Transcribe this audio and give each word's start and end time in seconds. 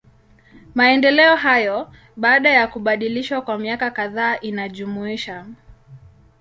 Maendeleo 0.75 1.35
hayo, 1.35 1.93
baada 2.15 2.49
ya 2.49 2.67
kubadilishwa 2.67 3.41
kwa 3.41 3.57
miaka 3.59 3.91
kadhaa 3.91 4.39
inajumuisha. 4.39 5.45